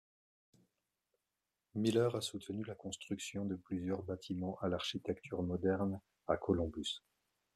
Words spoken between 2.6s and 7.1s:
la construction de plusieurs bâtiments à l'architecture moderne à Columbus.